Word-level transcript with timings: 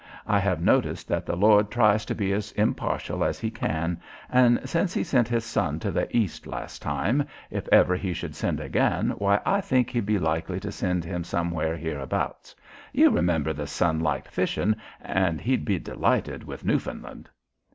I 0.25 0.39
hev 0.39 0.59
noticed 0.59 1.07
that 1.09 1.27
the 1.27 1.35
Lord 1.35 1.69
tries 1.69 2.05
to 2.05 2.15
be 2.15 2.33
as 2.33 2.51
impartial 2.53 3.23
as 3.23 3.37
He 3.37 3.51
can 3.51 4.01
and 4.31 4.59
since 4.67 4.95
He 4.95 5.03
sent 5.03 5.27
His 5.27 5.45
Son 5.45 5.77
to 5.79 5.91
the 5.91 6.07
East 6.17 6.47
last 6.47 6.81
time, 6.81 7.27
if 7.51 7.67
ever 7.67 7.95
He 7.95 8.11
should 8.11 8.35
send 8.35 8.59
again 8.59 9.11
why 9.19 9.39
I 9.45 9.61
think 9.61 9.91
He'd 9.91 10.07
be 10.07 10.17
likely 10.17 10.59
to 10.61 10.71
send 10.71 11.05
Him 11.05 11.23
somewhere 11.23 11.77
hereabouts. 11.77 12.55
You 12.91 13.11
remember 13.11 13.53
the 13.53 13.67
Son 13.67 13.99
liked 13.99 14.27
fishin' 14.29 14.75
an' 15.01 15.37
He'd 15.37 15.65
be 15.65 15.77
delighted 15.77 16.45
with 16.45 16.65
Newfoundland." 16.65 17.29